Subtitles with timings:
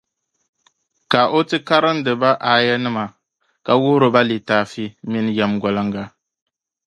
[1.11, 3.05] Ka o ti karindi ba A aayanima,
[3.65, 6.03] ka wuhiri ba litaafi mini yεmgoliŋga